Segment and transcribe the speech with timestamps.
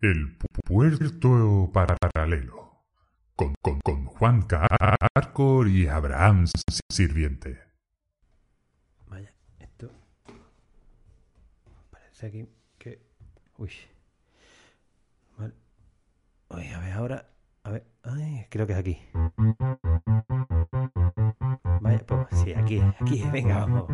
[0.00, 2.84] El puerto paralelo.
[3.34, 6.46] Con, con, con Juan Carcor y Abraham
[6.88, 7.58] Sirviente.
[9.08, 9.90] Vaya, esto.
[11.90, 12.48] Parece aquí
[12.78, 13.02] que.
[13.56, 13.72] Uy.
[15.36, 15.54] Vale.
[16.50, 17.30] A ver, ahora.
[17.64, 17.86] A ver.
[18.04, 18.98] Ay, creo que es aquí.
[21.80, 23.24] Vaya, pues sí, aquí, aquí.
[23.32, 23.88] Venga, vamos.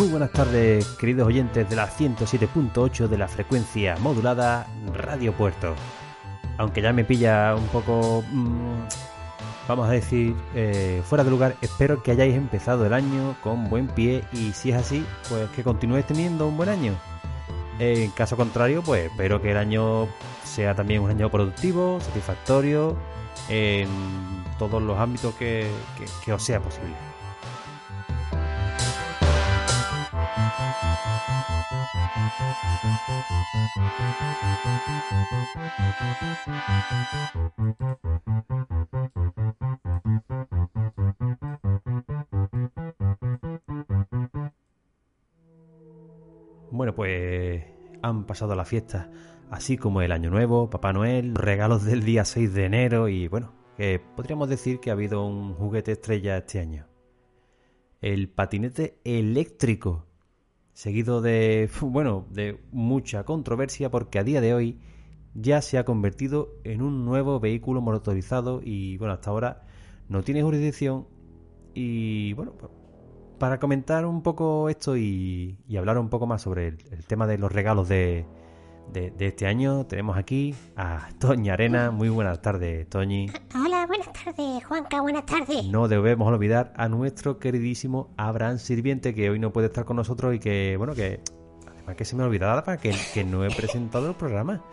[0.00, 5.74] Muy buenas tardes, queridos oyentes de la 107.8 de la frecuencia modulada Radio Puerto.
[6.56, 8.80] Aunque ya me pilla un poco, mm,
[9.68, 13.88] vamos a decir, eh, fuera de lugar, espero que hayáis empezado el año con buen
[13.88, 16.94] pie y si es así, pues que continuéis teniendo un buen año.
[17.78, 20.08] En caso contrario, pues espero que el año
[20.44, 22.96] sea también un año productivo, satisfactorio,
[23.50, 23.86] en
[24.58, 25.66] todos los ámbitos que,
[25.98, 27.09] que- que os sea posible.
[46.72, 47.64] Bueno, pues
[48.00, 49.08] han pasado las fiestas,
[49.50, 53.28] así como el Año Nuevo, Papá Noel, los regalos del día 6 de enero y
[53.28, 53.52] bueno,
[54.16, 56.86] podríamos decir que ha habido un juguete estrella este año.
[58.00, 60.06] El patinete eléctrico,
[60.72, 64.78] seguido de, bueno, de mucha controversia porque a día de hoy
[65.34, 69.62] ya se ha convertido en un nuevo vehículo motorizado y bueno, hasta ahora
[70.08, 71.06] no tiene jurisdicción.
[71.72, 72.72] Y bueno, pues,
[73.38, 77.26] para comentar un poco esto y, y hablar un poco más sobre el, el tema
[77.26, 78.26] de los regalos de,
[78.92, 81.90] de- de este año, tenemos aquí a Toñi Arena.
[81.90, 83.30] Muy buenas tardes, Toñi.
[83.54, 85.64] Hola, buenas tardes, Juanca, buenas tardes.
[85.66, 90.34] No debemos olvidar a nuestro queridísimo Abraham Sirviente, que hoy no puede estar con nosotros
[90.34, 91.20] y que, bueno, que
[91.68, 94.64] además que se me olvidaba que, que no he presentado el programa.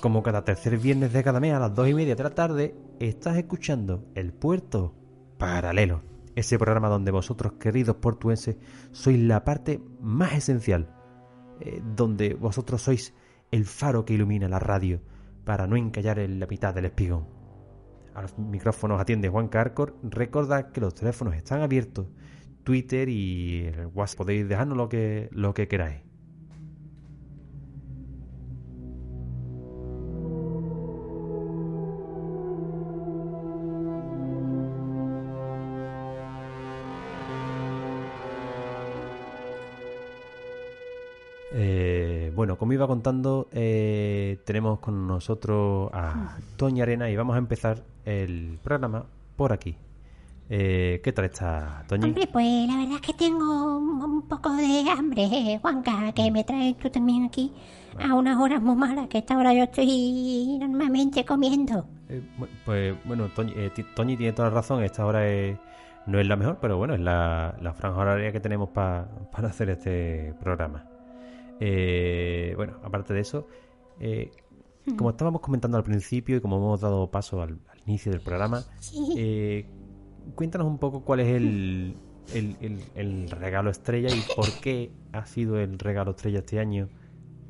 [0.00, 2.74] Como cada tercer viernes de cada mes a las dos y media de la tarde,
[3.00, 4.94] estás escuchando El Puerto
[5.38, 6.02] Paralelo.
[6.34, 8.56] Ese programa donde vosotros, queridos portuenses,
[8.92, 10.92] sois la parte más esencial.
[11.60, 13.14] eh, donde vosotros sois
[13.50, 15.00] el faro que ilumina la radio
[15.44, 17.26] para no encallar en la mitad del espigón.
[18.14, 19.96] A los micrófonos atiende Juan Carcor.
[20.02, 22.06] Recordad que los teléfonos están abiertos.
[22.64, 26.05] Twitter y el WhatsApp podéis dejarnos lo que, lo que queráis.
[42.86, 49.04] Iba contando, eh, tenemos con nosotros a Toña Arena y vamos a empezar el programa
[49.34, 49.76] por aquí.
[50.48, 52.04] Eh, ¿Qué tal está, Toñi?
[52.04, 56.44] Hombre, pues la verdad es que tengo un, un poco de hambre, Juanca, que me
[56.44, 57.52] traes tú también aquí
[57.98, 61.88] a unas horas muy malas, que a esta hora yo estoy normalmente comiendo.
[62.08, 62.22] Eh,
[62.64, 65.58] pues bueno, Toñi, eh, Toñi tiene toda la razón, esta hora es-
[66.06, 69.48] no es la mejor, pero bueno, es la, la franja horaria que tenemos pa- para
[69.48, 70.84] hacer este programa.
[71.60, 73.46] Eh, bueno, aparte de eso,
[74.00, 74.30] eh,
[74.96, 78.64] como estábamos comentando al principio y como hemos dado paso al, al inicio del programa,
[79.16, 79.66] eh,
[80.34, 81.96] cuéntanos un poco cuál es el,
[82.32, 86.88] el, el- el regalo estrella y por qué ha sido el regalo estrella este año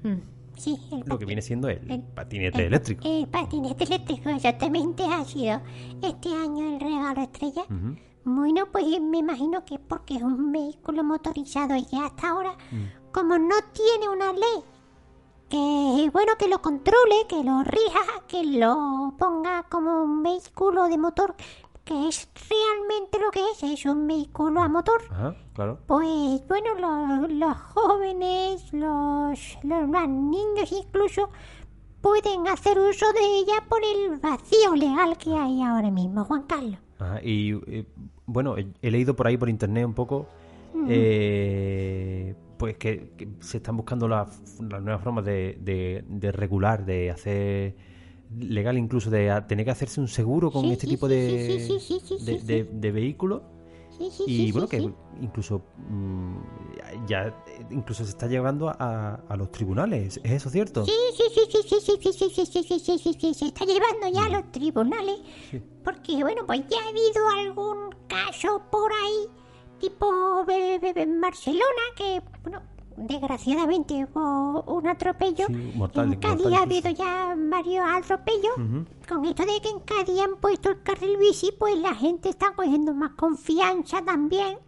[0.03, 0.19] Mm,
[0.57, 3.03] Sí, lo que viene siendo el patinete el- eléctrico.
[3.07, 5.61] El patinete eléctrico, exactamente, ha sido
[6.03, 7.63] este año el regalo estrella.
[8.25, 12.57] Bueno, pues me imagino que es porque es un vehículo motorizado y que hasta ahora,
[12.73, 12.85] Mm.
[13.17, 14.63] Como no tiene una ley
[15.49, 20.99] que, bueno, que lo controle, que lo rija, que lo ponga como un vehículo de
[20.99, 21.35] motor,
[21.83, 25.01] que es realmente lo que es, es un vehículo a motor.
[25.11, 25.79] Ajá, claro.
[25.87, 31.31] Pues bueno, lo- los jóvenes, los, los más niños incluso,
[32.03, 36.79] pueden hacer uso de ella por el vacío legal que hay ahora mismo, Juan Carlos.
[36.99, 37.87] Ajá, y eh,
[38.27, 40.27] bueno, he he leído por ahí por internet un poco,
[40.89, 46.85] eh, pues que, que se están buscando las, las nuevas formas de, de- de regular,
[46.85, 47.75] de hacer
[48.39, 51.99] legal incluso de tener que hacerse un seguro con Sí, este sí, tipo de, sí,
[52.45, 53.43] de, de- vehículos
[54.27, 54.79] Y bueno, que
[55.21, 56.37] incluso mm,
[57.07, 60.21] ya eh, incluso se está llevando a, a los tribunales.
[60.25, 60.85] ¿Es eso cierto?
[60.85, 63.47] Sí, sí, sí, sí, sí, sí, sí, sí, sí, sí, sí, sí, sí, sí, se
[63.47, 65.19] está llevando ya a los tribunales.
[65.85, 69.29] Porque, bueno, pues ya ha habido algún caso por ahí,
[69.79, 72.63] tipo be- be- en Barcelona, que, bueno,
[72.97, 75.47] desgraciadamente hubo un atropello.
[75.47, 78.55] Sí, mortal, en Cádiz mortal ha habido ya varios atropellos.
[79.09, 82.53] Con esto de que en Cádiz han puesto el carril bici, pues la gente está
[82.55, 84.59] cogiendo más confianza también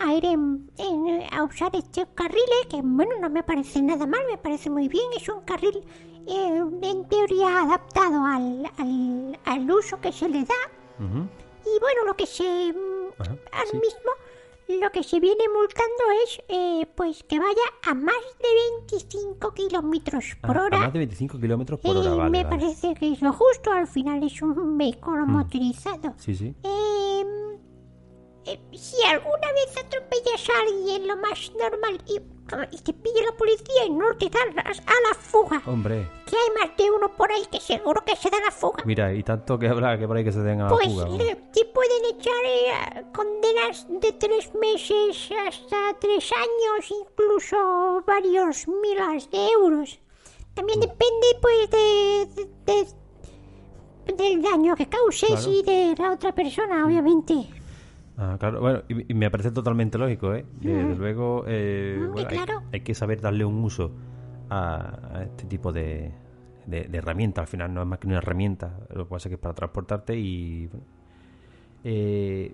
[0.00, 4.20] a ir en- en- a usar estos carriles, que bueno, no me parece nada mal,
[4.30, 5.04] me parece muy bien.
[5.16, 5.82] Es un carril
[6.30, 10.54] eh, en teoría adaptado al, al, al uso que se le da.
[11.00, 12.74] Y bueno, lo que se.
[13.18, 13.34] Ajá,
[13.70, 13.76] sí.
[13.78, 14.10] mismo,
[14.68, 17.54] lo que se viene multando es eh, pues que vaya
[17.86, 18.48] a más de
[18.90, 20.78] 25 kilómetros Ah, por a hora.
[20.78, 22.56] más de 25 kilómetros por hora, vale, me vale.
[22.58, 26.14] parece que es lo justo, al final es un vehículo motorizado.
[26.18, 26.54] Sí, sí.
[26.62, 27.07] Eh,
[28.46, 32.16] eh, si alguna vez atropellas a alguien, lo más normal, y,
[32.74, 36.34] y te pilla la policía y no te dan las- a la fuga, Hombre, que
[36.36, 39.22] hay más de uno por ahí que seguro que se da la fuga, mira, y
[39.22, 41.08] tanto que habla que por ahí que se den a la pues fuga.
[41.08, 49.30] le- te pueden echar eh, condenas de tres meses hasta tres años, incluso varios miles
[49.30, 49.98] de euros.
[50.54, 52.84] También depende, pues, de, de-
[54.06, 55.52] de- del daño que causes Claro.
[55.52, 57.34] y de la otra persona, obviamente.
[58.20, 60.44] Ah, claro, bueno, y, me parece totalmente lógico, ¿eh?
[60.60, 62.62] Desde luego, eh, mm, bueno, claro.
[62.72, 63.92] hay, que saber darle un uso
[64.50, 66.12] a, este tipo de,
[66.66, 67.42] de, de, herramientas.
[67.42, 69.54] Al final no es más que una herramienta, lo que pasa es que es para
[69.54, 70.66] transportarte y...
[70.66, 70.84] Bueno,
[71.84, 72.52] eh,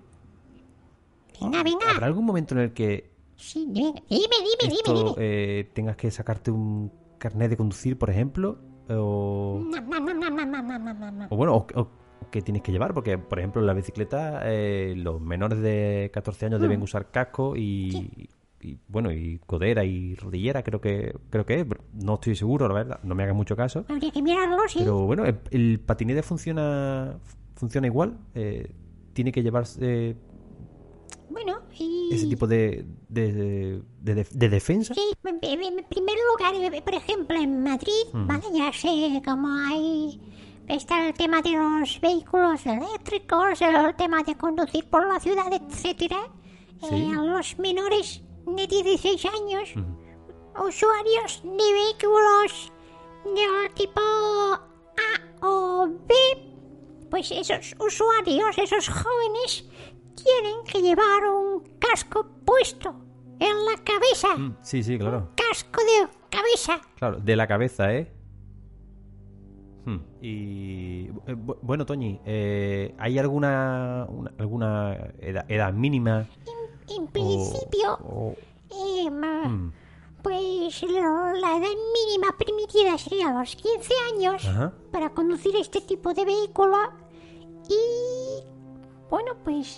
[1.41, 1.89] venga, venga.
[1.89, 3.09] ¿Habrá algún momento en el que...
[3.35, 5.13] Sí, dime, dime, dime, esto, dime.
[5.17, 9.63] Eh, tengas que sacarte un carnet de conducir, por ejemplo, o...
[11.31, 14.93] O bueno, o, o que tienes que llevar, porque por ejemplo en la bicicleta eh,
[14.97, 16.63] los menores de 14 años Mm.
[16.63, 18.29] deben usar casco y,
[18.61, 22.73] y, bueno y codera y rodillera creo que creo que es, no estoy seguro la
[22.73, 24.79] verdad, no me hagas mucho caso, Habría que mirarlo, sí.
[24.79, 27.17] pero bueno el, el patinete funciona
[27.55, 28.69] funciona igual, eh,
[29.13, 30.17] tiene que llevarse
[31.29, 32.09] Bueno, y...
[32.11, 33.31] ese tipo de de,
[34.01, 34.93] de, de- de defensa.
[34.93, 38.43] Sí, en, en- en primer lugar, eh, por ejemplo, en Madrid, ¿vale?
[38.53, 40.19] Ya sé cómo hay...
[40.67, 46.17] Está el tema de los vehículos eléctricos, el tema de conducir por la ciudad, etcétera.
[46.83, 47.11] Eh, Sí.
[47.17, 49.73] a los menores de 16 años,
[50.59, 52.71] usuarios de vehículos
[53.25, 56.13] del tipo A o B,
[57.09, 59.65] pues esos usuarios, esos jóvenes,
[60.15, 62.95] tienen que llevar un casco puesto
[63.39, 64.35] en la cabeza.
[64.37, 65.29] Mm, Sí, sí, claro.
[65.35, 66.81] Casco de cabeza.
[66.97, 68.11] Claro, de la cabeza, ¿eh?
[69.85, 69.97] Hmm.
[70.21, 76.25] Y eh, bu- bueno, Toñi, eh, ¿hay alguna una- alguna edad, edad mínima?
[76.89, 78.35] En principio, o-
[78.71, 79.71] eh, ma- hmm,
[80.23, 84.73] pues lo- la edad mínima permitida sería los 15 años Ajá.
[84.91, 86.77] para conducir este tipo de vehículo.
[87.69, 88.43] Y
[89.09, 89.77] bueno, pues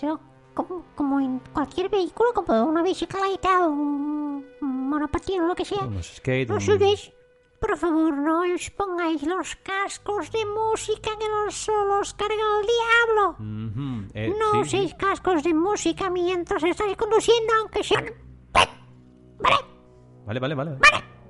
[0.54, 5.82] como, como en cualquier vehículo, como una bicicleta o un monopatín o lo que sea,
[5.82, 7.12] no un- subes.
[7.60, 14.10] Por favor, no os pongáis los cascos de música que los, los carga el diablo.
[14.14, 18.06] Eh, No sí, uséis cascos de música mientras estáis conduciendo, aunque sean...
[18.52, 19.58] ¿Vale?
[20.24, 20.70] Vale, vale, vale.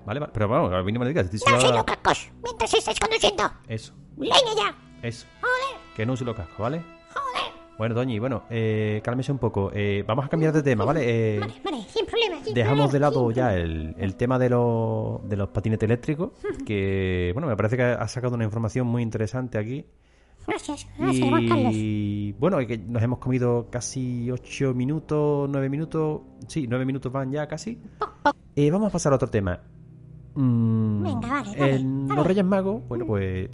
[0.05, 0.33] Vale, vale.
[0.33, 1.33] Pero vamos, a mí no me lo digas.
[1.33, 3.45] No solo- uséis los cascos mientras estáis conduciendo.
[3.67, 4.75] Eso, ¡Leña ya!
[5.03, 5.27] eso.
[5.41, 5.81] ¡Joder!
[5.97, 6.83] Que no use los cascos, ¿vale?
[7.15, 7.53] ¡Joder!
[7.79, 9.71] Bueno, Toñi, bueno, eh, cálmese un poco.
[9.73, 11.37] Eh, vamos a cambiar de tema, ¿vale?
[11.37, 11.87] Eh, Vale, vale,
[12.19, 12.55] problema.
[12.55, 16.31] Dejamos de lado ya el, el tema de los, de los patinetes eléctricos,
[16.67, 19.85] que, bueno, me parece que ha sacado una información muy interesante aquí.
[20.47, 21.75] Gracias, gracias.
[21.75, 27.31] Y bueno, que nos hemos comido casi 8 minutos, 9 minutos, sí, 9 minutos van
[27.31, 27.79] ya casi.
[28.57, 29.61] Eh, vamos a pasar a otro tema.
[30.35, 33.51] Mm, Venga, vale, en los Reyes Magos, bueno, pues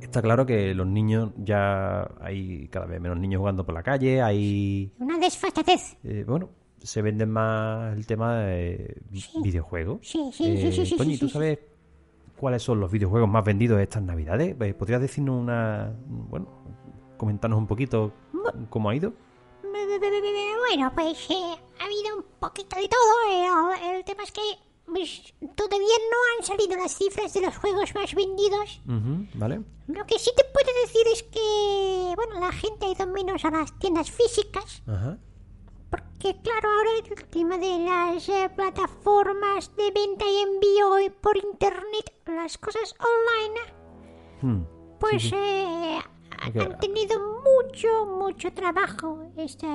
[0.00, 4.20] está claro que los niños ya hay cada vez menos niños jugando por la calle,
[4.22, 5.96] hay Una desfachatez.
[6.04, 6.48] eh, bueno,
[6.84, 9.98] se venden más el tema de vi- videojuegos.
[10.02, 11.58] Sí, sí, Eh, sí, sí, sí, Toñi, ¿tú sabes
[12.36, 14.56] cuáles son los videojuegos más vendidos estas navidades?
[14.60, 15.92] Eh, ¿Podrías decirnos una...
[16.08, 16.48] bueno,
[17.16, 18.12] comentarnos un poquito
[18.70, 19.12] cómo ha ido?
[19.62, 21.34] Bueno, pues eh,
[21.80, 23.80] ha habido un poquito de todo.
[23.90, 24.40] El, el tema es que
[24.86, 25.78] pues, todavía
[26.10, 28.80] no han salido las cifras de los juegos más vendidos.
[29.34, 29.60] ¿Vale?
[29.88, 33.50] Lo que sí te puedo decir es que, bueno, la gente ha ido menos a
[33.50, 34.82] las tiendas físicas.
[34.86, 35.18] Ajá.
[36.22, 42.12] Porque, claro, ahora el tema de las eh, plataformas de venta y envío por internet,
[42.26, 43.60] las cosas online,
[44.40, 44.62] Hmm.
[45.00, 45.98] pues eh,
[46.48, 46.56] Ok.
[46.62, 49.66] han tenido mucho, mucho trabajo este,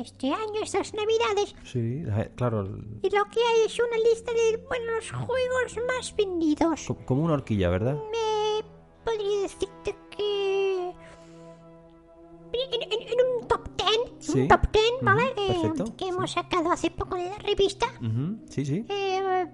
[0.00, 1.56] este año, estas navidades.
[1.64, 2.60] Sí, eh, claro.
[2.60, 6.84] el- Y lo que hay es una lista de, bueno, los juegos más vendidos.
[6.86, 7.94] co- Como una horquilla, ¿verdad?
[8.12, 8.64] Me
[9.04, 10.92] podría decirte que...
[12.52, 13.25] En, en- en
[14.42, 14.72] un top 10, Sí.
[14.72, 15.22] top 10, ¿vale?
[15.24, 16.10] Ujú, Eh, perfecto, que sí.
[16.10, 17.86] hemos sacado hace poco en la revista.
[18.00, 18.84] Ujú, Sí, sí.
[18.88, 19.46] Eh,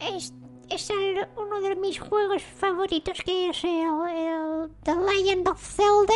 [0.00, 0.32] es
[0.68, 6.12] es el- uno de mis juegos favoritos que es el, el The Legend of Zelda,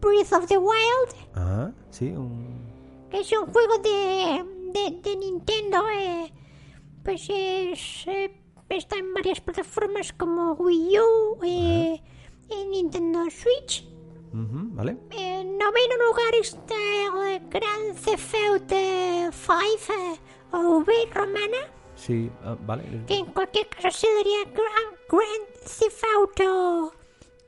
[0.00, 2.56] Breath of the Wild, Ajá, sí, un...
[3.10, 5.84] que es un juego de, de, de Nintendo.
[5.94, 6.32] eh,
[7.04, 8.34] pues es, eh,
[8.70, 12.02] está en varias plataformas como Wii U eh,
[12.48, 13.86] y Nintendo Switch.
[14.42, 14.96] Ujú, ¿Vale?
[15.10, 16.74] En noveno lugar está
[17.34, 18.76] el Grand Theft Auto
[19.32, 20.20] 5 eh,
[20.52, 21.58] o V romana.
[21.96, 22.84] Sí, ah, vale.
[23.06, 25.46] que en cualquier caso se daría Grand, Grand
[25.78, 26.92] Theft Auto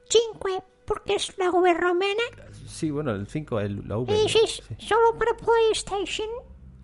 [0.09, 2.23] 5 porque es la V romana
[2.67, 4.25] Sí, bueno, el 5, el, la V.
[4.25, 4.75] es, es sí.
[4.79, 6.29] solo para PlayStation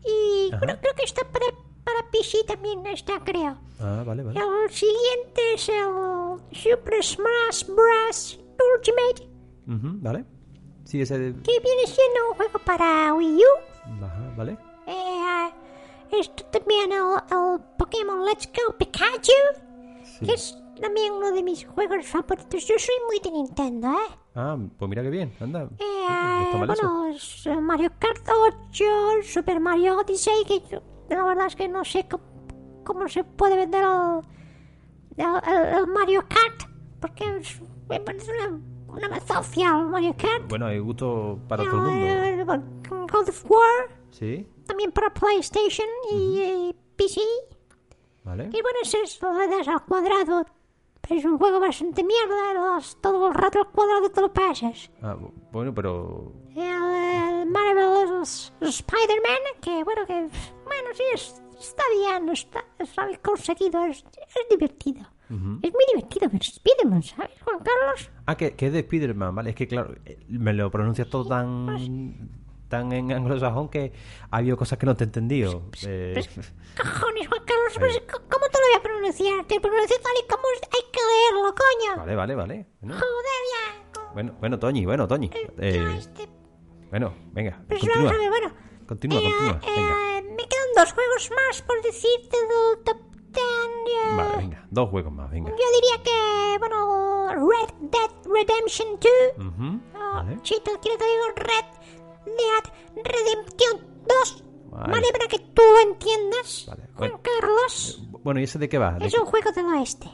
[0.04, 1.46] y creo, creo que está para,
[1.84, 4.38] para PC también está creo Ah, vale, vale.
[4.38, 8.38] el siguiente es el Super Smash Bros.
[8.76, 9.33] Ultimate
[9.66, 10.24] Ujú, ¿Vale?
[10.84, 11.18] Sí, ese...
[11.18, 14.58] de- que viene siendo un juego para Wii U Ajá, ¿vale?
[14.86, 15.50] Eh,
[16.12, 19.32] esto también el, el Pokémon Let's Go Pikachu
[20.18, 20.26] Sí.
[20.26, 22.66] que es también uno de mis juegos favoritos.
[22.66, 24.16] Yo soy muy de Nintendo, ¿eh?
[24.34, 25.68] Ah, pues mira qué bien, anda.
[25.78, 26.06] Eh,
[26.52, 26.82] no eso.
[26.82, 28.28] bueno, es eh, Mario Kart
[28.68, 28.84] 8,
[29.22, 32.24] Super Mario Odyssey, que yo, la verdad es que no sé cómo,
[32.84, 34.20] cómo se puede vender el,
[35.16, 38.60] el- el- el Mario Kart, porque es, me parece una,
[38.96, 39.08] una
[39.80, 40.48] el Mario Kart.
[40.48, 42.06] Bueno, hay gusto para todo el mundo.
[42.06, 42.44] Eh,
[43.12, 47.20] God of War, Sí, también para PlayStation y eh, PC.
[48.24, 48.44] ¿vale?
[48.52, 50.44] Y bueno, es lo das al cuadrado.
[51.08, 54.90] Es un juego bastante mierda, lo das todo el rato al cuadrado te lo pasas.
[55.02, 56.32] Ah, bu- bueno, pero...
[56.56, 60.14] El, el Marvel's Spider-Man, que bueno, que
[60.64, 65.06] bueno, sí, es- está bien, está, está bien conseguido, es, es divertido.
[65.30, 68.10] Es muy divertido ver Spider-Man, ¿sabes, Juan Carlos?
[68.26, 69.50] Ah, que, que es de Spider-Man, ¿vale?
[69.50, 72.30] Es que, claro, eh, me lo pronuncias todo tan...
[72.68, 73.92] tan en anglosajón que
[74.30, 75.62] ha habido cosas que no te he entendido.
[75.86, 76.22] Eh,
[76.76, 79.44] Cojones, Juan Carlos, pues, ¿cómo te lo voy a pronunciar?
[79.46, 81.96] Te pronuncio tal y como hay que leerlo, coño.
[82.00, 82.66] vale, vale, vale.
[82.80, 84.12] Bueno, Joder, ya.
[84.12, 85.30] bueno, bueno, Toñi, bueno, Toñi.
[85.58, 86.28] Eh, este,
[86.90, 87.96] bueno, venga, Pues continúa.
[88.04, 88.54] vamos a ver, bueno.
[88.86, 90.34] Continúa, Eh, continúa, eh, venga.
[90.36, 92.36] me quedan dos juegos más por decirte
[92.84, 92.98] top
[93.34, 93.96] 10.
[94.12, 95.50] eh, Vale, venga, dos juegos más, venga.
[95.50, 98.88] Yo diría que, bueno, Red Dead Redemption
[99.38, 99.46] 2.
[99.46, 100.38] Ujú, Oh, vale.
[100.42, 101.64] Chito, quiero te digo Red
[102.26, 104.44] Dead Redemption 2.
[104.70, 104.92] Vale.
[104.92, 107.20] Vale, para que tú entiendas, Vale, Juan bueno.
[107.22, 108.02] Carlos.
[108.22, 108.92] Bueno, ¿y ese de qué va?
[108.92, 110.10] ¿De Es qué- un juego del oeste.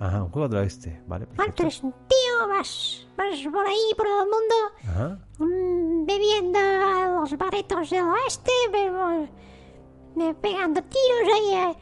[0.00, 1.24] Ajá, un juego del oeste, vale.
[1.26, 1.26] ¿vale?
[1.26, 1.62] Tú perfecto.
[1.62, 4.54] eres un tío, vas, vas por ahí, por el mundo,
[4.88, 11.54] Ajá, mm, bebiendo a los baretos del oeste, pero, eh, pegando tiros ahí.
[11.54, 11.76] eh.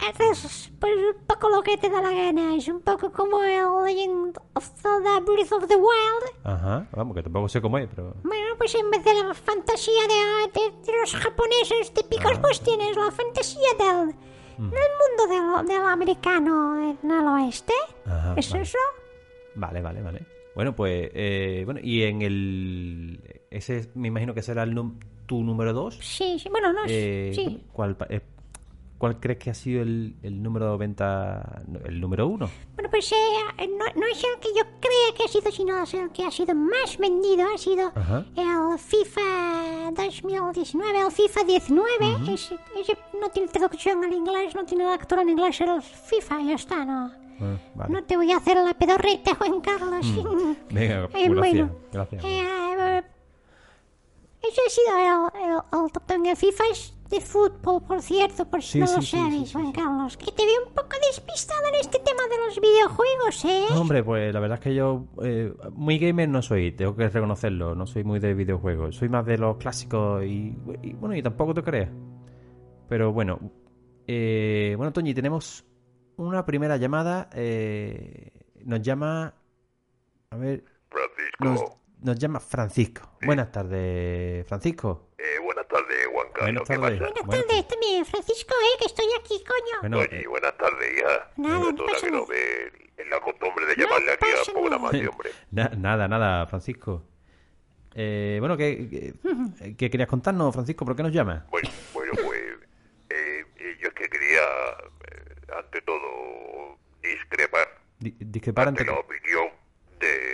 [0.00, 2.56] Haces pues un poco lo que te da la gana.
[2.56, 6.24] Es un poco como el Legend of Zelda Breath of the Wild.
[6.44, 8.14] ajá, vamos, que tampoco sé cómo es, pero...
[8.24, 12.96] Bueno, pues en vez de la fantasía de, de- de los japoneses típicos, pues tienes
[12.96, 14.08] la fantasía del,
[14.58, 17.72] del mundo del, del americano en el oeste.
[18.06, 18.62] Ajá, ¿Es vale.
[18.64, 18.78] eso?
[19.54, 20.26] Vale, vale, vale.
[20.54, 23.42] Bueno, pues, eh, bueno, y en el...
[23.50, 24.74] Ese me imagino que será el
[25.26, 25.98] tu número 2.
[26.02, 26.48] Sí, sí.
[26.50, 27.64] Bueno, no, Eh, sí.
[27.72, 28.20] ¿cuál, eh,
[29.02, 32.48] ¿Cuál crees que ha sido el, el número de venta, el número uno?
[32.76, 35.92] Bueno, pues eh, no, no es el que yo crea que ha sido, sino es
[35.94, 37.44] el que ha sido más vendido.
[37.52, 38.24] Ha sido Ajá.
[38.36, 42.32] el FIFA 2019, el FIFA 19.
[42.32, 46.54] ese, ese no tiene traducción al inglés, no tiene lectura en inglés, el FIFA, ya
[46.54, 47.10] está, ¿no?
[47.40, 47.92] Ah, vale.
[47.92, 50.06] No te voy a hacer la pedorreta, Juan Carlos.
[50.70, 52.24] Venga, Eh, gracias, bueno, gracias.
[52.24, 53.02] eh,
[54.42, 54.96] ese ha sido
[55.34, 56.64] el, el, el top 10 de FIFA.
[56.70, 59.66] Es de fútbol, por cierto, por si Sí, no sí, lo sabes, sí, sí, Juan
[59.66, 59.72] sí.
[59.72, 60.16] Carlos.
[60.16, 63.66] Que te veo un poco despistado en este tema de los videojuegos, ¿eh?
[63.70, 67.08] No, hombre, pues la verdad es que yo eh, muy gamer no soy, tengo que
[67.08, 71.22] reconocerlo, no soy muy de videojuegos, soy más de los clásicos y, y, bueno, y
[71.22, 71.90] tampoco te creas.
[72.88, 73.38] Pero bueno,
[74.06, 75.64] eh, bueno, Toñi, tenemos
[76.16, 78.30] una primera llamada, eh,
[78.64, 79.34] nos llama,
[80.30, 81.44] a ver, Francisco.
[81.44, 81.60] nos,
[82.02, 83.02] nos llama Francisco.
[83.22, 85.10] Buenas tardes, Francisco.
[85.18, 86.40] Eh, buenas tardes, Juan Carlos.
[86.42, 86.98] Buenas ¿Qué tardes.
[86.98, 88.76] Buenas Bueno, tardes, también, Francisco, ¿eh?
[88.80, 89.80] Que estoy aquí, coño.
[89.80, 91.30] Bueno, Oye, eh, buenas tardes, hija.
[91.36, 92.24] Nada, no pasa nada.
[92.98, 94.90] en la costumbre de No llamarle aquí nada.
[94.92, 95.30] sí, hombre.
[95.50, 97.04] na- nada, nada, Francisco.
[97.94, 98.88] Eh, bueno, ¿qué,
[99.60, 100.84] qué, qué querías contarnos, Francisco?
[100.84, 101.44] ¿Por qué nos llamas?
[101.50, 102.40] Bueno, bueno pues
[103.10, 107.68] eh, eh, yo es que quería, eh, ante todo, discrepar
[107.98, 108.92] Di- discrepar ante ante...
[108.92, 109.48] la opinión
[110.00, 110.31] de,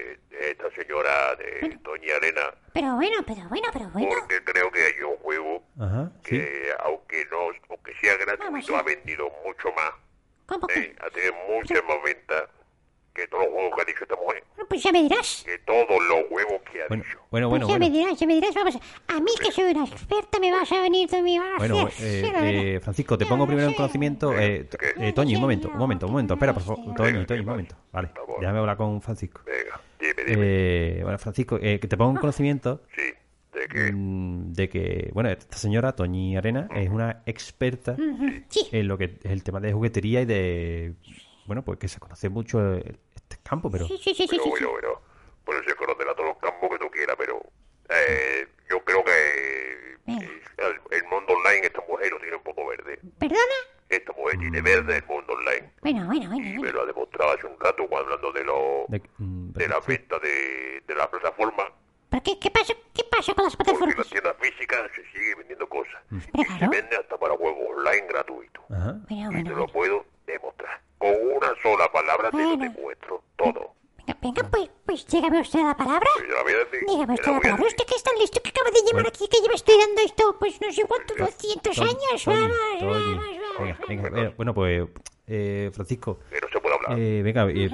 [1.39, 4.09] de señora doña Elena, Pero bueno, pero bueno, pero bueno.
[4.11, 6.31] porque creo que hay un juego Ajá, sí.
[6.31, 7.39] que, aunque no,
[7.71, 9.93] aunque sea gratuito, ha vendido mucho más.
[10.47, 10.81] ¿Cómo que?
[10.81, 10.97] ¿eh?
[11.01, 12.45] Ha tenido muchas más ventas
[13.15, 14.45] que todos los juegos que ha dicho esta mujer.
[14.55, 15.43] Bueno, Pues ya me dirás.
[15.45, 17.19] Que todos los juegos que ha Bueno, dicho.
[17.31, 17.97] bueno, Pues bueno, ya me bueno.
[18.05, 18.55] dirás, ya me dirás.
[18.55, 18.79] Vamos,
[19.09, 21.87] a mí que soy una experta me vas a venir tú me vas a Bueno,
[21.89, 22.07] hacer.
[22.07, 24.33] eh, eh, Francisco, te pongo primero en conocimiento.
[24.39, 24.69] Eh,
[24.99, 26.35] eh, Toñi, un momento, un momento, un momento.
[26.35, 26.95] Espera, por favor.
[26.95, 27.75] Toñi, Toñi, un momento.
[27.93, 29.41] Vale, déjame hablar con Francisco.
[29.45, 30.47] Venga, dime, dime.
[30.47, 33.03] Eh, bueno, Francisco, eh, que te pongo en conocimiento sí,
[33.53, 33.93] de que...
[33.93, 37.97] mm, de que, bueno, esta señora, Toñi Arena, es una experta
[38.49, 40.95] Sí, en lo que es el tema de juguetería y de,
[41.47, 44.43] bueno, pues que se conoce mucho el- este campo, pero sí, sí, sí, sí, Bueno,
[44.45, 45.01] sí, bueno, bueno.
[45.45, 47.41] Bueno, se conocerá todos los campos que tú quieras, pero
[47.89, 52.99] eh, yo creo que el, el mundo online, esta mujer lo tiene un poco verde.
[53.19, 53.41] ¿Perdona?
[53.89, 55.73] Esta mujer tiene verde el mundo online.
[55.81, 56.45] Bueno, bueno, Y bueno.
[56.45, 56.73] me bueno.
[56.73, 60.19] lo ha demostrado hace un rato cuando hablando de, lo, de, mm, de la venta
[60.19, 61.65] de, de la plataforma.
[62.11, 62.73] ¿Pero qué, qué pasa?
[62.95, 64.09] ¿Qué pasa con las Porque en las plataformas?
[64.09, 66.01] tiendas físicas se sigue vendiendo cosas.
[66.11, 66.71] Y se claro.
[66.73, 68.65] vende hasta para juegos online gratuitos.
[68.71, 68.97] Ajá.
[69.09, 69.73] Bueno, Y bueno, te lo bueno.
[69.73, 70.81] puedo demostrar.
[70.99, 72.65] Con una sola palabra te lo Bueno.
[72.73, 73.75] demuestro todo.
[73.99, 76.09] Venga, venga, pues, pues dígame usted la palabra.
[76.17, 77.67] Pues la voy a decir, Dígame te usted la la palabra.
[77.67, 80.61] Usted que es tan listo que acaba de llamar aquí, que lleva estudiando esto, pues
[80.63, 82.25] no sé cuántos, 200 Toñi, años.
[82.25, 82.51] Vamos,
[82.81, 83.21] vamos, Venga,
[83.59, 83.79] vamos.
[83.89, 84.33] venga, venga.
[84.35, 84.89] Bueno, pues,
[85.27, 86.99] eh, Francisco, Que no se puede hablar.
[86.99, 87.71] eh, venga, eh,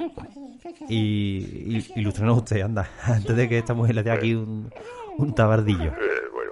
[0.89, 4.71] y, y, ilústranos usted, anda, antes de que esta mujer le dé aquí un,
[5.17, 5.91] un tabardillo.
[5.91, 6.51] Eh, bueno,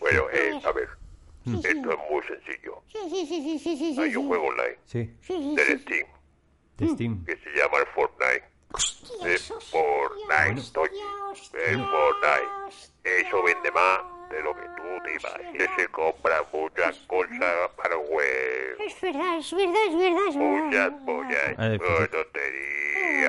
[0.00, 0.88] bueno, eh, a ver,
[1.44, 1.68] Sí, sí.
[1.68, 2.82] esto es muy sencillo.
[2.88, 4.16] Sí, sí, sí, sí, sí, sí, sí, Hay sí.
[4.16, 5.82] un juego online Sí, Sí, sí, del sí.
[5.84, 6.06] Steam
[6.78, 7.24] de Steam.
[7.24, 8.44] que se llama el Fortnite.
[8.72, 11.00] Hostia, El Fortnite, hostia, Toñi.
[11.32, 13.26] hostia, El Fortnite.
[13.26, 14.00] Eso vende más
[14.30, 15.70] de lo que tú te imaginas.
[15.78, 18.76] Se compra muchas cosas para web.
[18.84, 20.64] Es verdad, es verdad, es verdad, es verdad.
[20.64, 21.54] Muchas, es muchas.
[21.58, 21.78] Ah,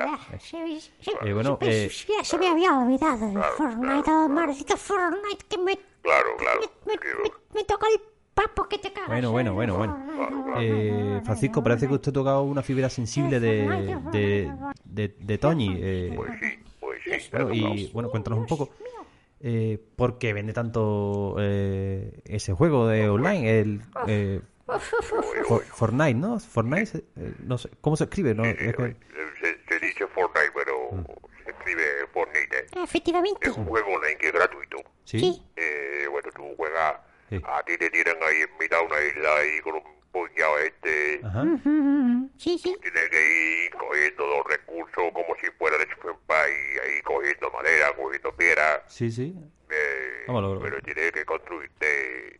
[0.05, 0.17] Oh.
[0.39, 4.03] Se, se, se, Eh, bueno, se- eh, ya se me había olvidado el Claro, Fortnite,
[4.03, 6.61] claro, el maldito Fortnite que me, Claro, claro.
[6.85, 8.01] me, me, me, me toca el
[8.33, 9.09] papo que te cagas.
[9.09, 10.55] Bueno, bueno, bueno, bueno.
[10.59, 14.51] Eh, Francisco, parece que usted ha tocado una fibra sensible de, de,
[14.85, 15.75] de, de Toñi.
[15.79, 17.29] eh, Pues sí, pues sí.
[17.31, 18.69] bueno, y bueno, cuéntanos un poco.
[19.39, 23.59] Eh, ¿Por qué vende tanto eh, ese juego de online?
[23.59, 24.56] El eh, For-
[25.73, 26.39] Fortnite, ¿no?
[26.39, 28.33] Fortnite, eh, no sé, ¿cómo se escribe?
[28.35, 28.95] No, es que-
[29.41, 31.03] Se, se dice Fortnite, pero Mm.
[31.43, 32.65] se escribe Fortnite.
[32.83, 33.47] Efectivamente.
[33.49, 34.77] Es un juego online que es gratuito.
[35.05, 35.41] sí.
[35.55, 36.95] Eh, bueno, tú juegas,
[37.29, 37.41] Sí.
[37.45, 41.21] a ti te tiran ahí en mitad de una isla ahí con un puñado este.
[41.23, 41.43] Ajá.
[42.37, 42.75] Sí, sí.
[42.81, 45.85] Tienes que ir cogiendo los recursos como si fuera de
[46.25, 48.83] País, ahí cogiendo madera, cogiendo piedra.
[48.87, 49.33] Sí, sí.
[49.69, 52.37] Eh, Vamos, pero tienes que construirte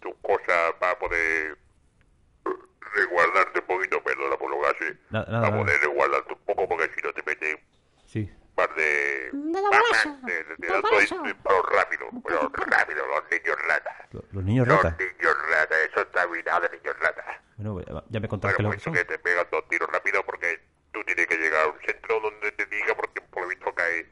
[0.00, 1.56] tus cosas para poder
[2.94, 4.96] resguardarte un poquito, perdona por lo que hace.
[5.10, 5.62] Nada, nada, para nada.
[5.64, 7.60] poder resguardarte un poco porque si no te meten
[8.06, 8.20] Sí.
[8.20, 9.30] un par de...
[9.32, 13.94] De balazo, de, de, de, de pero rápido, pero rápido, los niños ratas.
[14.12, 14.98] Lo- Los niños Los ratas.
[14.98, 17.26] niños ratas, eso está mirado de niños ratas.
[17.58, 19.08] Bueno, ya me contarás Bueno, qué es lo pues que son.
[19.08, 20.60] que te pegan dos tiros rápido porque
[20.92, 24.06] tú tienes que llegar a un centro donde te diga, porque por lo visto cae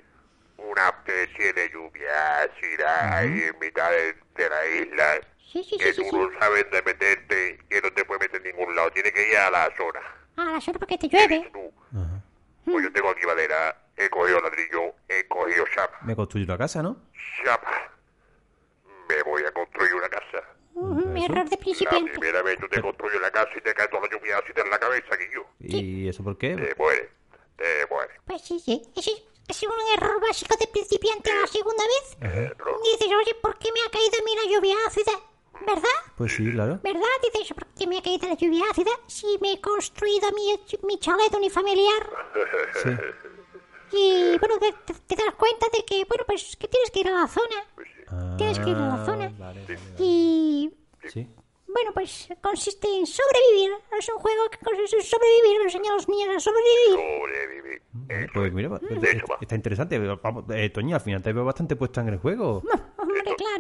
[0.59, 5.21] una especie de lluvia ácida ahí en mitad de, de la isla.
[5.53, 6.37] Sí, sí, que sí, tú sí, no sí.
[6.39, 8.91] sabes dónde meterte, que no te puedes meter en ningún lado.
[8.91, 10.01] Tienes que ir a la zona.
[10.37, 11.51] Ah, la zona porque te ¿Qué llueve.
[11.53, 11.73] tú?
[11.99, 12.23] Ajá.
[12.65, 15.99] Pues yo tengo aquí madera, he cogido ladrillo, he cogido chapa.
[16.03, 16.97] Me construyo una casa, ¿no?
[17.45, 17.91] Chapa.
[19.09, 20.43] Me voy a construir una casa.
[20.75, 22.11] Mi error de La principiante.
[22.11, 24.71] primera vez tú te construyes la casa y te cae toda la lluvia ácida en
[24.71, 25.47] la cabeza, que yo.
[25.61, 26.55] ¿Y eso por qué?
[26.55, 27.09] Te mueres,
[27.57, 28.17] te mueres.
[28.27, 28.83] Pues sí, sí.
[28.95, 29.13] Ese
[29.49, 32.19] es, un error básico de principiante la segunda vez.
[32.59, 32.79] No.
[32.83, 35.13] Dices, oye, ¿por qué me ha caído a mí la lluvia ácida?
[35.67, 35.83] ¿Verdad?
[36.17, 36.81] Pues sí, claro.
[36.83, 37.03] ¿Verdad?
[37.33, 38.91] Dices, ¿por qué me ha caído la lluvia ácida?
[39.07, 40.55] Si me he construido mi,
[40.87, 42.11] mi chalet unifamiliar.
[42.83, 42.91] Sí.
[43.93, 44.73] Y bueno, te,
[45.07, 48.37] te- das cuenta de que, bueno, pues que tienes que ir a la zona.
[48.37, 49.27] Tienes que ir a la zona.
[49.27, 50.73] Ah, vale, vale, Y
[51.07, 51.29] Sí.
[51.69, 53.71] bueno, pues consiste en sobrevivir.
[53.97, 55.63] Es un juego que consiste en sobrevivir.
[55.63, 57.21] Enseña a los niños a sobrevivir.
[57.21, 57.83] Sobrevivir.
[58.09, 58.53] Eso Pues es.
[58.55, 59.39] mira, pues, De hecho, va.
[59.41, 59.99] está interesante.
[59.99, 62.63] Vamos, eh, Toño, al final te veo bastante puesta en el juego.
[62.65, 62.96] Esto-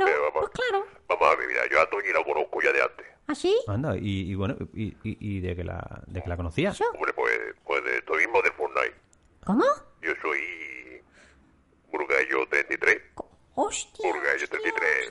[0.04, 0.10] claro.
[0.10, 0.50] eh, vamos.
[0.50, 0.86] Pues claro.
[1.08, 3.06] Vamos a ver, mira, yo a Toñi la conozco ya de antes.
[3.28, 3.56] ¿Así?
[3.66, 6.70] Anda, y, y bueno, y, y, y de que la de que la conocía.
[6.70, 6.84] ¿Eso?
[6.94, 7.32] Hombre, pues,
[7.64, 8.94] pues de esto mismo del Fortnite.
[9.44, 9.64] ¿Cómo?
[10.02, 10.40] Yo soy
[11.90, 13.02] Burgallo 33.
[13.54, 14.12] Hostia.
[14.12, 15.10] Burgallo 33,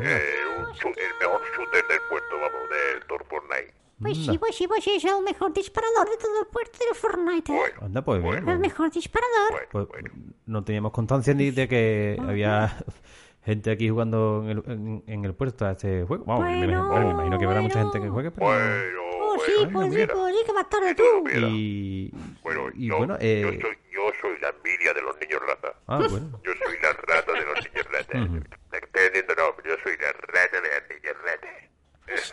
[0.00, 3.74] el, eh, un chu- el mejor shooter del puerto, vamos, del Tor Fortnite.
[4.02, 4.32] Pues Anda.
[4.32, 7.50] sí, pues sí, pues sí, es el mejor disparador de todo el puerto de Fortnite.
[7.52, 7.56] ¿eh?
[7.56, 8.46] Bueno, Anda, pues bien.
[8.48, 9.50] El mejor disparador.
[9.50, 10.10] bueno, Pues, bueno.
[10.44, 12.76] no teníamos constancia ni de que había
[13.46, 16.24] gente aquí jugando en el, en, en el puerto a este juego.
[16.26, 17.90] Vamos, me, Bueno, imagino- bueno, me imagino que habrá mucha bueno.
[17.92, 18.46] gente que juegue, pero...
[18.46, 20.14] Bueno, Oh, sí, bueno, pues sí, mira.
[20.14, 21.28] pues sí, que Si tú.
[21.46, 22.10] Y,
[22.42, 25.74] Bueno, y yo, bueno, yo, eh, soy, yo soy la envidia de los niños rata.
[25.88, 26.40] Ah, bueno.
[26.42, 28.18] Yo soy la rata de los niños rata.
[28.18, 29.34] ¿Me estás entendiendo?
[29.34, 31.48] No, yo soy la rata de los niños rata.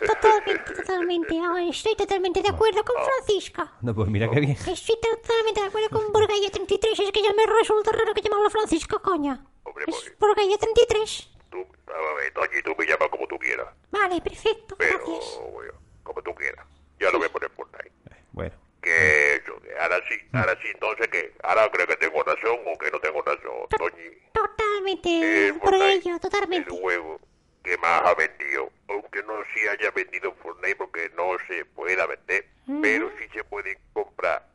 [0.06, 1.40] Totalmente, totalmente.
[1.42, 3.72] ah, Estoy totalmente de acuerdo con Francisca.
[3.82, 4.52] No, pues mira qué bien.
[4.52, 6.98] Estoy totalmente de acuerdo con Burgaya 33.
[7.00, 9.44] Es que ya me resulta raro que llamarlo Francisca, coña.
[9.74, 11.30] Hombre, Es pues, Burgaya 33.
[11.50, 13.66] tú, a ver, Toñi, tú me llamas como tú quieras.
[13.90, 14.76] Vale, perfecto.
[14.78, 15.40] Pero, Gracias.
[15.52, 15.72] bueno,
[16.04, 16.64] como tú quieras.
[17.00, 17.90] Ya lo voy a poner por ahí.
[18.32, 18.54] Bueno.
[18.82, 22.90] Que eso, ahora sí, ahora sí, entonces que ahora creo que tengo razón o que
[22.90, 24.10] no tengo razón, Toñi.
[24.32, 26.70] Totalmente, El Burgaya, Fortnite, totalmente.
[26.74, 27.20] El juego
[27.62, 32.46] que más ha vendido, aunque no se haya vendido Fortnite porque no se pueda vender,
[32.82, 34.46] pero sí se pueden comprar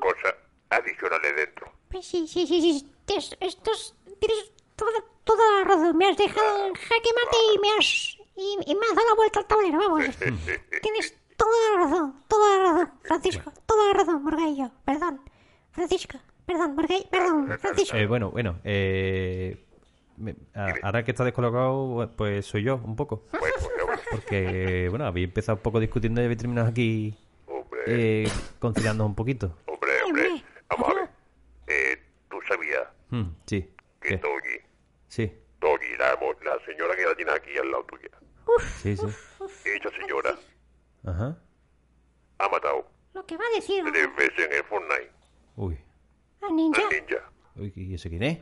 [0.00, 0.34] cosas
[0.68, 1.72] adicionales dentro.
[1.90, 2.92] Pues sí, sí, sí, sí.
[3.06, 4.92] Tes- Estos, tienes toda,
[5.24, 5.96] toda la razón.
[5.96, 9.14] Me has dejado en jaque mate y me has, y, y me has dado la
[9.16, 10.04] vuelta al tablero, vamos.
[10.82, 13.52] Tienes toda la razón, toda la razón, Francisco.
[13.66, 14.70] Toda la razón, Burgallo.
[14.84, 15.20] Perdón.
[15.72, 17.96] Francisco, perdón, Burgallo, perdón, Francisco.
[17.96, 18.58] Eh, bueno, bueno.
[18.64, 19.64] Eh,
[20.16, 23.24] me- a- ahora que está descolocado, pues soy yo, un poco.
[23.30, 23.52] Pues,
[23.82, 28.28] hombre, Porque, bueno, había empezado un poco discutiendo y había terminado aquí hombre, eh,
[28.58, 29.56] conciliando un poquito.
[29.66, 31.08] hombre, hombre, vamos a ver.
[31.68, 33.68] Eh, tú sabías Mm, sí.
[34.00, 34.18] Que ¿Qué?
[34.18, 34.58] Toñi,
[35.08, 38.08] Sí, Toñi, la, la señora que la tiene aquí al lado tuya,
[38.82, 39.06] sí, sí.
[39.64, 40.34] esa señora
[41.04, 41.36] Ajá.
[42.38, 45.10] ha matado Lo que va a decir tres veces en el Fortnite
[45.56, 45.78] Uy.
[46.42, 46.82] a Ninja.
[46.82, 48.38] al ninja, Uy, ¿y ese quién es?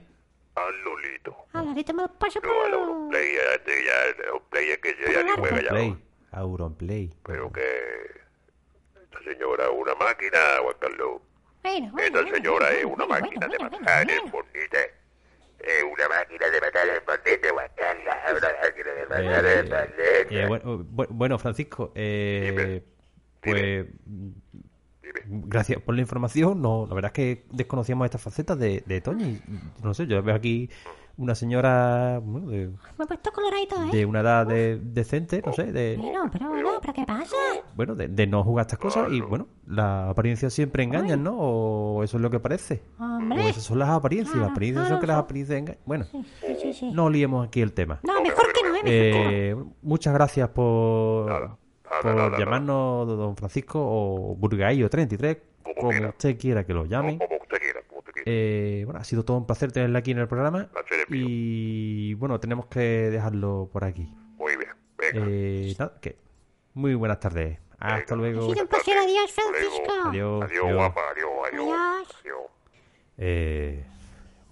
[0.55, 1.37] al Lolito.
[1.53, 2.81] A la ahorita me lo paso No, al por...
[2.81, 5.69] Europlayer, este ya, el Europlayer que ya, ya ni juega ya.
[5.71, 6.05] Auronplay.
[6.33, 7.11] Auronplay.
[7.25, 8.21] Pero que
[9.05, 11.23] esta señora es una máquina, Juan Carlos.
[11.63, 14.31] Bueno, bueno, Esta señora bueno, es una bueno, máquina bueno, de bueno, matar bueno, el
[14.33, 14.95] bonite.
[15.59, 17.03] Es una máquina de matar el
[17.75, 18.15] Carlos.
[18.27, 20.43] Es una máquina de matar el Eh, bonite.
[20.43, 22.83] eh, bueno, bu- bueno, Francisco, eh, Dime.
[23.43, 23.87] pues
[25.03, 25.21] Dime.
[25.49, 26.63] gracias por la información.
[26.63, 29.41] No, la verdad es que desconocíamos estas facetas de, de Toñi.
[29.83, 30.71] No sé, yo veo aquí
[31.17, 33.91] una señora bueno, de, Me he puesto coloradito, ¿eh?
[33.97, 37.18] de una edad de- decente, no sé, de Pero, pero, bueno, pero ¿qué pasa?
[37.75, 41.37] Bueno, de, de no jugar estas cosas y bueno, las apariencias siempre engañan, ¿no?
[41.39, 42.83] O eso es lo que parece.
[42.99, 43.45] Hombre.
[43.45, 45.81] O esas son las apariencias, las Claro, apariencias son que las apariencias engañan.
[45.87, 46.25] Bueno, Sí,
[46.61, 46.91] sí, sí.
[46.93, 48.01] no liemos aquí el tema.
[48.03, 48.81] No, mejor que no, ¿eh?
[48.85, 49.51] Que.
[49.51, 51.59] Eh, muchas gracias por,
[52.39, 56.09] llamarnos don Francisco o Burgaillo 33, Como como quiera.
[56.11, 57.19] usted quiera que lo llame.
[57.19, 58.25] Como usted quiera, como usted quiera.
[58.27, 60.69] Eh, bueno, ha sido todo un placer tenerla aquí en el programa
[61.11, 64.13] y bueno, tenemos que dejarlo por aquí.
[64.37, 65.27] Muy bien, venga.
[65.29, 66.17] Eh, nada, que
[66.79, 67.59] muy buenas tardes.
[67.81, 68.13] Hasta Venga.
[68.13, 68.49] Ha luego.
[68.51, 68.97] sido un placer.
[68.99, 69.53] Adiós, luego.
[69.53, 69.93] Francisco.
[70.09, 70.43] Adiós.
[70.45, 70.75] Adiós, adiós.
[70.75, 72.09] guapa, adiós, adiós.
[72.21, 72.39] Adiós.
[73.19, 73.85] Eh,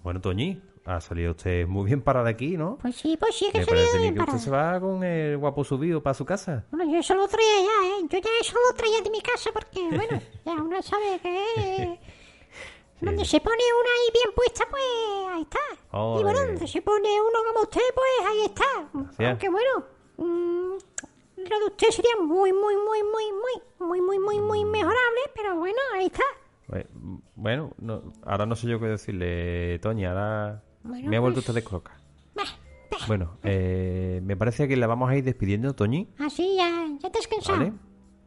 [0.03, 2.77] bueno, Toñi, ha salido usted muy bien parada aquí, ¿no?
[2.81, 5.63] Pues sí, pues sí, que Me parece bien que usted se va con el guapo
[5.63, 6.65] subido para su casa.
[6.69, 8.07] Bueno, yo eso lo traía ya, ¿eh?
[8.09, 11.99] Yo ya eso lo traía de mi casa porque, bueno, ya uno sabe que...
[12.99, 14.83] Donde se pone una ahí bien puesta, pues
[15.31, 15.59] ahí está.
[15.93, 18.89] Y bueno, donde se pone uno como usted, pues ahí está.
[18.91, 19.29] Gracias.
[19.29, 19.85] Aunque bueno,
[20.17, 20.77] mm,
[21.37, 23.25] lo de usted sería muy, muy, muy, muy,
[23.79, 26.23] muy, muy, muy, muy, muy mejorable, pero bueno, ahí está.
[27.35, 30.05] Bueno, no- ahora no sé yo qué decirle, Toñi.
[30.05, 31.79] Ahora Bueno, me ha vuelto pues- usted de
[32.35, 32.43] bah.
[33.07, 36.09] Bueno, eh, me parece que la vamos a ir despidiendo, Toñi.
[36.19, 37.59] Así ya, ya te has cansado.
[37.59, 37.73] Vale.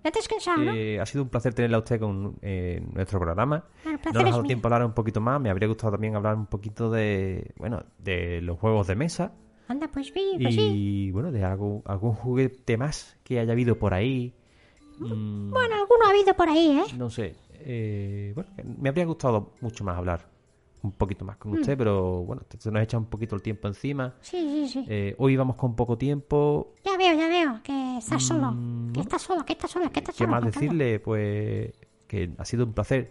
[0.03, 0.73] Ya te has cansado, ¿no?
[0.73, 3.65] Eh, ha sido un placer tenerla a usted con eh, nuestro programa.
[3.85, 5.39] El No nos ha dado tiempo a hablar un poquito más.
[5.41, 9.33] Me habría gustado también hablar un poquito de, bueno, de los juegos de mesa
[9.71, 10.61] Anda, pues sí, pues sí.
[10.61, 14.35] y, bueno, de algún, algún juguete más que haya habido por ahí.
[14.99, 16.95] Mm, Bueno, alguno ha habido por ahí, ¿eh?
[16.97, 17.35] no sé.
[17.63, 20.29] eh, bueno, me habría gustado mucho más hablar
[20.83, 21.39] un poquito más Mm.
[21.39, 24.15] con usted, pero bueno, se nos echa un poquito el tiempo encima.
[24.23, 24.85] Sí, sí, sí.
[24.89, 26.73] Eh, hoy vamos con poco tiempo.
[26.85, 28.51] Ya veo, ya veo, que estás solo.
[28.53, 30.31] Mm, Que estás solo, que estás solo, que estás ¿Qué solo.
[30.31, 30.71] más Juan Carlos.
[30.71, 31.01] decirle?
[31.01, 31.73] Pues
[32.09, 33.11] que ha sido un placer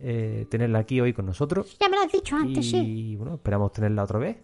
[0.00, 1.76] eh, tenerla aquí hoy con nosotros.
[1.78, 3.16] Ya me lo has dicho antes, y sí.
[3.16, 4.38] bueno, esperamos tenerla otra vez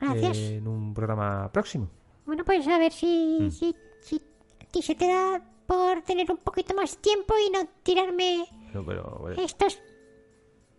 [0.00, 0.36] Gracias.
[0.38, 1.88] eh, en un programa próximo.
[2.26, 3.50] Bueno, pues a ver si, Mm.
[3.50, 4.16] si, si
[4.60, 8.84] a ti se te da por tener un poquito más tiempo y no tirarme No,
[8.84, 9.80] pero bueno, estas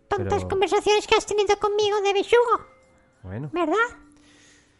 [0.08, 2.66] tontas Pero- conversaciones que has tenido conmigo de besugo,
[3.22, 3.74] bueno, ¿verdad?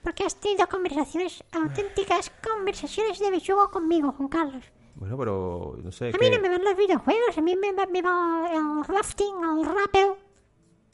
[0.02, 4.64] Porque has tenido conversaciones, auténticas conversaciones de besugo conmigo, Juan Carlos.
[4.94, 6.18] bueno, pero no sé A qué.
[6.30, 10.12] mí no me van los videojuegos, a mí me, me va el rafting, el rappel.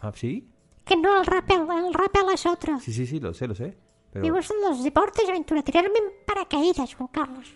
[0.00, 0.48] Ah, sí,
[0.84, 2.78] Que no el rappel, el rappel es otro.
[2.80, 3.76] sí, sí, sí, lo sé, lo sé.
[4.12, 7.54] Pero Me gustan los deportes de aventura, tirarme en paracaídas, Juan Carlos.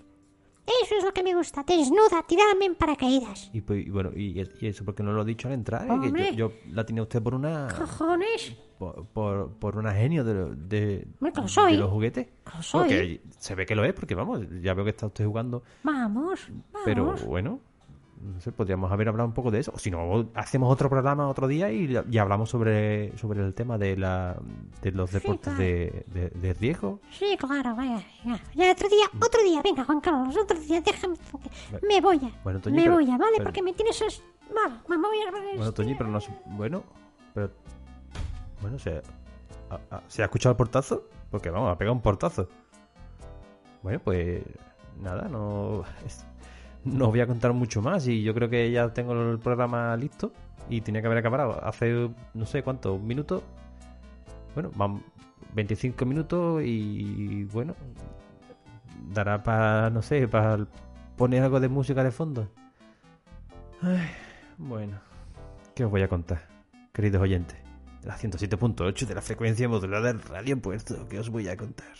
[0.82, 3.50] Eso es lo que me gusta, desnuda, tirarme en paracaídas.
[3.52, 6.10] y, pues, y bueno, y, y eso porque no lo he dicho al entrar, eh,
[6.12, 8.56] que yo, yo la tenía usted por una Cojones.
[8.78, 11.72] por, por, por una genio de, de, lo soy.
[11.72, 12.26] de los juguetes.
[12.56, 12.80] lo soy.
[12.80, 16.48] Porque se ve que lo es, porque vamos, ya veo que está usted jugando, Vamos,
[16.72, 16.84] vamos.
[16.84, 17.60] pero bueno,
[18.20, 19.72] no sé, podríamos haber hablado un poco de eso.
[19.74, 23.78] O si no, hacemos otro programa otro día y, y hablamos sobre, sobre el tema
[23.78, 24.36] de, la,
[24.82, 25.58] de los deportes claro.
[25.58, 27.00] de, de, de riesgo.
[27.10, 31.16] Sí, claro, vaya, ya, ya otro día, otro día, venga, Juan Carlos, otro día, déjame,
[31.88, 33.32] me voy ya, Bueno, Toñi, me pero- voy ya, ¿vale?
[33.36, 34.22] pero- Porque me tienes, es-
[34.54, 35.56] vale, me voy a...
[35.56, 36.18] Bueno, Toñi, pero no...
[36.46, 36.82] Bueno,
[37.34, 37.50] pero...
[38.62, 38.96] Bueno, ¿se,
[39.70, 41.04] a- a- ¿se ha escuchado el portazo?
[41.30, 42.48] Porque vamos, ha pegado un portazo.
[43.82, 44.42] Bueno, pues...
[45.00, 45.84] Nada, no...
[46.06, 46.24] es-
[46.92, 50.32] no voy a contar mucho más y yo creo que ya tengo el programa listo
[50.68, 53.42] y tenía que haber acabado hace no sé cuánto, un minuto.
[54.54, 55.02] Bueno, van
[55.54, 57.74] 25 minutos y bueno,
[59.12, 60.66] dará para, no sé, para
[61.16, 62.48] poner algo de música de fondo.
[63.82, 64.08] Ay,
[64.56, 64.98] bueno,
[65.74, 66.48] ¿qué os voy a contar,
[66.92, 67.58] queridos oyentes?
[68.00, 71.92] De la 107.8 de la frecuencia modulada del Radio Puerto, ¿qué os voy a contar?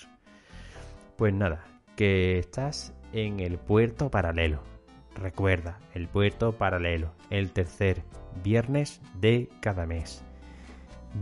[1.16, 1.64] Pues nada,
[1.96, 4.76] que estás en el puerto paralelo.
[5.16, 8.02] Recuerda, el puerto paralelo, el tercer
[8.44, 10.22] viernes de cada mes.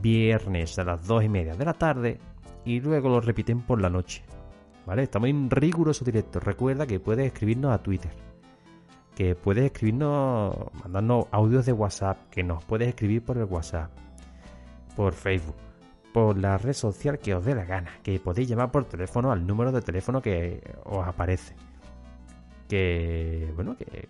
[0.03, 2.19] Viernes a las 2 y media de la tarde
[2.65, 4.25] y luego lo repiten por la noche.
[4.85, 5.05] ¿Vale?
[5.05, 6.41] Estamos en riguroso directo.
[6.41, 8.11] Recuerda que puedes escribirnos a Twitter.
[9.15, 12.29] Que puedes escribirnos, mandarnos audios de WhatsApp.
[12.31, 13.91] Que nos puedes escribir por el WhatsApp.
[14.97, 15.57] Por Facebook.
[16.13, 17.93] Por la red social que os dé la gana.
[18.03, 21.55] Que podéis llamar por teléfono al número de teléfono que os aparece.
[22.69, 24.09] Que, bueno, que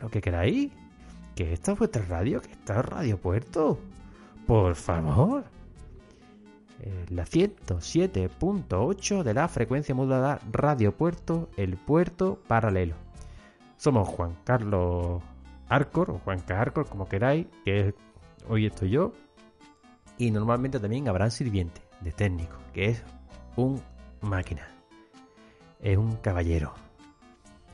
[0.00, 0.70] lo que queráis.
[1.34, 2.40] Que esta es vuestra radio.
[2.40, 3.78] Que esta es Radio Puerto.
[4.46, 5.44] Por favor.
[6.82, 12.94] Eh, la 107.8 de la frecuencia modulada Radio Puerto, el puerto paralelo.
[13.76, 15.22] Somos Juan Carlos
[15.68, 17.94] Arcor, o Juanca Arcor, como queráis, que es-
[18.48, 19.12] hoy estoy yo.
[20.16, 23.04] Y normalmente también habrá sirviente de técnico, que es
[23.56, 23.80] un
[24.22, 24.66] máquina.
[25.80, 26.72] Es un caballero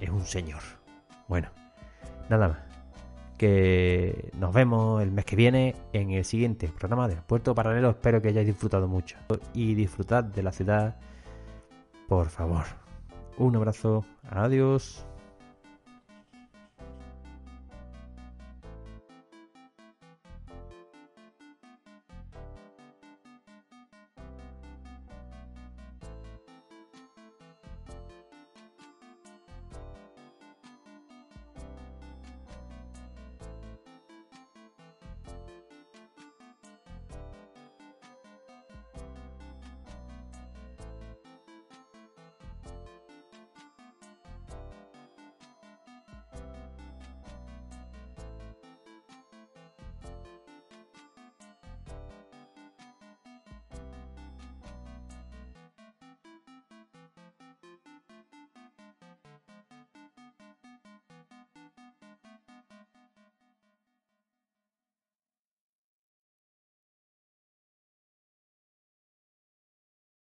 [0.01, 0.63] es un señor.
[1.29, 1.49] Bueno,
[2.29, 2.59] nada más.
[3.39, 7.91] Que nos vemos el mes que viene en el siguiente programa del Puerto Paralelo.
[7.91, 9.19] Espero que hayáis disfrutado mucho.
[9.53, 10.97] Y disfrutad de la ciudad,
[12.09, 12.65] por favor.
[13.37, 14.07] Un abrazo.
[14.31, 15.07] Adiós.